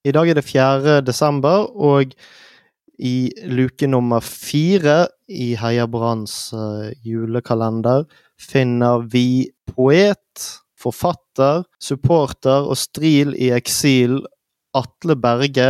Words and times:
I 0.00 0.12
dag 0.16 0.30
er 0.32 0.38
det 0.38 0.46
4. 0.48 1.00
desember, 1.04 1.66
og 1.76 2.14
i 3.00 3.28
luke 3.52 3.84
nummer 3.88 4.24
fire 4.24 5.10
i 5.28 5.52
Heia 5.60 5.84
Branns 5.88 6.54
uh, 6.56 6.88
julekalender 7.04 8.06
finner 8.40 9.04
vi 9.12 9.50
poet, 9.68 10.46
forfatter, 10.80 11.66
supporter 11.80 12.68
og 12.72 12.80
stril 12.80 13.34
i 13.36 13.50
eksil 13.56 14.22
Atle 14.76 15.18
Berge 15.20 15.68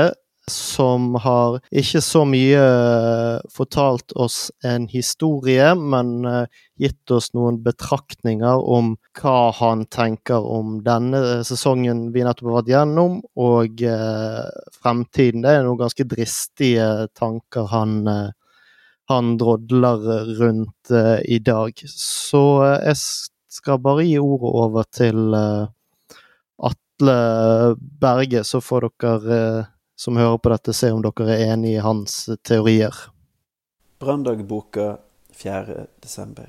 som 0.50 1.14
har 1.22 1.58
ikke 1.70 2.00
så 2.04 2.24
mye 2.28 2.58
eh, 2.60 3.46
fortalt 3.52 4.12
oss 4.18 4.50
en 4.66 4.86
historie, 4.90 5.70
men 5.74 6.26
eh, 6.28 6.60
gitt 6.80 7.14
oss 7.14 7.30
noen 7.36 7.60
betraktninger 7.64 8.64
om 8.76 8.94
hva 9.20 9.50
han 9.58 9.86
tenker 9.92 10.44
om 10.44 10.78
denne 10.86 11.40
sesongen 11.46 12.08
vi 12.14 12.24
nettopp 12.26 12.50
har 12.50 12.58
vært 12.60 12.72
gjennom, 12.74 13.18
og 13.40 13.82
eh, 13.86 14.44
fremtiden. 14.80 15.44
Det 15.44 15.54
er 15.54 15.66
noen 15.66 15.80
ganske 15.80 16.06
dristige 16.10 16.90
tanker 17.18 17.68
han, 17.72 17.98
han 19.10 19.34
drodler 19.40 20.06
rundt 20.40 20.94
i 21.24 21.40
dag. 21.44 21.84
Så 21.90 22.44
jeg 22.80 22.96
skal 23.50 23.82
bare 23.82 24.06
gi 24.06 24.16
ordet 24.22 24.54
over 24.64 24.88
til 24.94 25.34
Atle 26.60 27.76
Berge, 27.78 28.44
så 28.44 28.60
får 28.60 28.90
dere 29.00 29.40
som 30.00 30.16
hører 30.16 30.38
på 30.40 30.48
dette, 30.48 30.72
se 30.72 30.88
om 30.94 31.02
dere 31.04 31.34
er 31.34 31.50
enig 31.52 31.74
i 31.76 31.84
hans 31.84 32.22
teorier. 32.48 32.96
Branndagboka 34.00 34.94
4.12. 35.36 36.46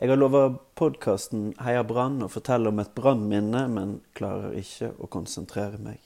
Jeg 0.00 0.08
har 0.10 0.18
lova 0.18 0.48
podkasten 0.74 1.52
Heia 1.62 1.84
Brann 1.86 2.24
å 2.24 2.30
fortelle 2.32 2.72
om 2.72 2.80
et 2.82 2.90
brannminne, 2.96 3.68
men 3.70 4.00
klarer 4.18 4.56
ikke 4.58 4.88
å 4.98 5.06
konsentrere 5.12 5.78
meg. 5.78 6.00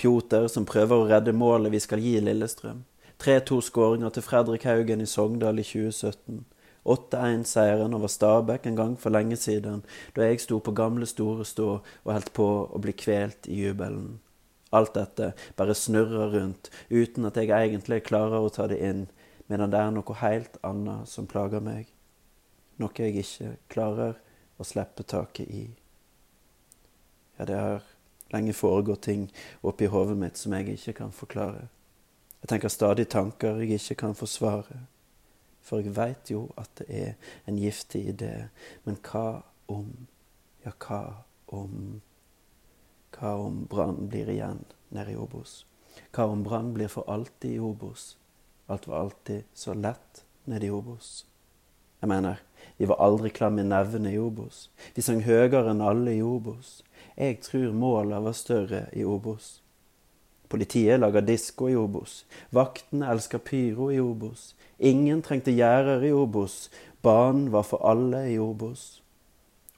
Pjoter 0.00 0.46
som 0.48 0.64
prøver 0.64 0.96
å 0.96 1.08
redde 1.10 1.34
målet 1.36 1.74
vi 1.74 1.80
skal 1.84 2.00
gi 2.00 2.14
Lillestrøm. 2.24 2.86
3-2-skåringer 3.20 4.14
til 4.14 4.24
Fredrik 4.24 4.64
Haugen 4.70 5.02
i 5.04 5.08
Sogndal 5.10 5.60
i 5.60 5.66
2017. 5.66 6.46
8-1-seieren 6.88 7.98
over 7.98 8.08
Stabæk 8.08 8.70
en 8.70 8.78
gang 8.78 8.96
for 8.96 9.12
lenge 9.12 9.36
siden, 9.36 9.82
da 10.16 10.30
jeg 10.30 10.40
sto 10.46 10.62
på 10.64 10.72
gamle 10.72 11.10
Store 11.10 11.44
Stå 11.44 11.68
og 11.74 12.08
holdt 12.14 12.32
på 12.38 12.48
å 12.70 12.80
bli 12.80 12.96
kvelt 12.96 13.50
i 13.50 13.58
jubelen. 13.66 14.16
Alt 14.70 14.94
dette 14.98 15.32
bare 15.56 15.76
snurrer 15.76 16.34
rundt 16.34 16.70
uten 16.90 17.28
at 17.28 17.38
jeg 17.40 17.52
egentlig 17.52 18.02
klarer 18.08 18.44
å 18.44 18.52
ta 18.52 18.66
det 18.68 18.80
inn, 18.84 19.06
medan 19.48 19.72
det 19.72 19.80
er 19.80 19.94
noe 19.94 20.18
helt 20.20 20.58
annet 20.66 21.08
som 21.08 21.28
plager 21.30 21.64
meg. 21.64 21.88
Noe 22.78 22.92
jeg 22.94 23.16
ikke 23.22 23.54
klarer 23.72 24.18
å 24.58 24.66
slippe 24.66 25.06
taket 25.08 25.48
i. 25.48 25.64
Ja, 27.38 27.46
det 27.48 27.56
har 27.56 27.86
lenge 28.34 28.52
foregått 28.52 29.06
ting 29.08 29.28
oppi 29.64 29.88
hodet 29.88 30.18
mitt 30.20 30.38
som 30.38 30.52
jeg 30.52 30.74
ikke 30.74 30.98
kan 31.00 31.14
forklare. 31.14 31.68
Jeg 32.42 32.52
tenker 32.52 32.70
stadig 32.70 33.08
tanker 33.10 33.62
jeg 33.62 33.78
ikke 33.80 33.96
kan 34.04 34.14
forsvare. 34.18 34.82
For 35.64 35.82
jeg 35.82 35.96
veit 35.96 36.30
jo 36.32 36.46
at 36.60 36.70
det 36.80 36.86
er 36.88 37.32
en 37.48 37.58
giftig 37.60 38.04
idé. 38.12 38.48
Men 38.84 38.98
hva 39.04 39.42
om, 39.68 39.90
ja, 40.64 40.72
hva 40.72 41.02
om 41.52 42.00
hva 43.16 43.34
om 43.40 43.64
Brann 43.70 44.08
blir 44.08 44.28
igjen 44.30 44.64
nede 44.94 45.14
i 45.14 45.16
Obos? 45.16 45.64
Hva 46.12 46.28
om 46.32 46.44
Brann 46.46 46.72
blir 46.74 46.90
for 46.92 47.08
alltid 47.10 47.56
i 47.56 47.62
Obos? 47.62 48.16
Alt 48.66 48.86
var 48.86 49.00
alltid 49.00 49.44
så 49.54 49.74
lett 49.74 50.24
nede 50.44 50.66
i 50.66 50.70
Obos. 50.70 51.24
Jeg 52.00 52.08
mener, 52.08 52.42
vi 52.76 52.86
var 52.86 53.00
aldri 53.02 53.30
klar 53.34 53.56
i 53.58 53.64
nevene 53.64 54.12
i 54.12 54.18
Obos. 54.18 54.68
Vi 54.94 55.02
sang 55.02 55.24
høyere 55.26 55.64
enn 55.72 55.80
alle 55.82 56.14
i 56.14 56.22
Obos. 56.22 56.82
Jeg 57.16 57.40
tror 57.42 57.72
måla 57.74 58.20
var 58.22 58.36
større 58.38 58.84
i 58.92 59.02
Obos. 59.04 59.58
Politiet 60.48 61.00
lager 61.00 61.24
disko 61.26 61.68
i 61.68 61.76
Obos. 61.76 62.22
Vaktene 62.54 63.10
elsker 63.12 63.42
pyro 63.44 63.90
i 63.92 63.98
Obos. 64.00 64.54
Ingen 64.78 65.20
trengte 65.22 65.52
gjerder 65.52 66.06
i 66.06 66.12
Obos. 66.14 66.68
Banen 67.02 67.50
var 67.52 67.66
for 67.68 67.82
alle 67.84 68.22
i 68.30 68.38
Obos. 68.38 69.02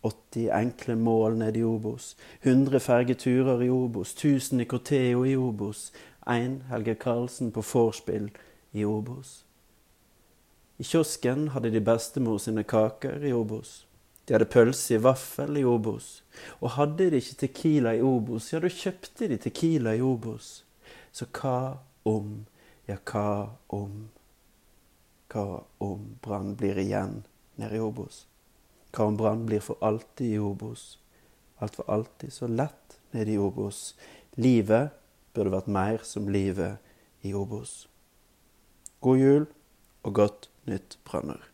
80 0.03 0.49
enkle 0.56 0.97
mål 0.97 1.37
ned 1.38 1.56
i 1.56 1.62
Obos, 1.62 2.15
100 2.43 2.81
fergeturer 2.81 3.62
i 3.62 3.71
Obos, 3.71 4.15
1000 4.15 4.61
i 4.61 4.65
Corteo 4.65 5.27
i 5.27 5.37
Obos, 5.37 5.91
én 6.27 6.62
Helge 6.71 6.94
Karlsen 6.94 7.53
på 7.53 7.65
vorspiel 7.72 8.31
i 8.72 8.84
Obos. 8.84 9.44
I 10.81 10.84
kiosken 10.84 11.49
hadde 11.53 11.71
de 11.75 11.81
bestemor 11.84 12.38
sine 12.41 12.65
kaker 12.65 13.25
i 13.25 13.33
Obos. 13.37 13.83
De 14.25 14.34
hadde 14.34 14.49
pølse 14.49 14.94
i 14.94 15.03
vaffel 15.03 15.59
i 15.61 15.65
Obos. 15.66 16.22
Og 16.61 16.71
hadde 16.78 17.11
de 17.11 17.21
ikke 17.21 17.37
Tequila 17.43 17.93
i 17.97 18.00
Obos, 18.00 18.53
ja, 18.53 18.61
da 18.62 18.71
kjøpte 18.72 19.28
de 19.28 19.37
Tequila 19.43 19.93
i 19.97 20.00
Obos. 20.00 20.62
Så 21.12 21.27
hva 21.37 21.77
om, 22.09 22.47
ja, 22.88 22.97
hva 23.11 23.50
om, 23.77 24.06
hva 25.34 25.47
om 25.84 26.05
Brann 26.22 26.55
blir 26.56 26.78
igjen 26.81 27.25
nede 27.61 27.77
i 27.77 27.84
Obos? 27.84 28.25
Karen 28.92 29.46
blir 29.46 29.60
for 29.60 29.76
alltid 29.80 30.34
i 30.34 30.38
Obos. 30.38 30.98
Alt 31.58 31.78
var 31.78 31.94
alltid 31.94 32.32
så 32.32 32.46
lett 32.46 32.98
nede 33.10 33.32
i 33.32 33.38
Obos. 33.38 33.94
Livet 34.34 34.90
burde 35.34 35.52
vært 35.54 35.70
mer 35.70 36.02
som 36.06 36.28
livet 36.28 36.78
i 37.22 37.34
Obos. 37.34 37.88
God 39.00 39.18
jul 39.18 39.46
og 40.02 40.14
godt 40.14 40.50
nytt 40.66 40.98
Branner. 41.04 41.50